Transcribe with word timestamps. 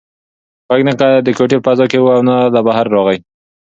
غږ 0.69 0.81
نه 0.87 0.93
د 1.25 1.27
کوټې 1.37 1.57
په 1.59 1.63
فضا 1.65 1.85
کې 1.91 1.99
و 2.01 2.07
او 2.15 2.21
نه 2.27 2.35
له 2.55 2.59
بهره 2.67 2.89
راغی. 2.95 3.17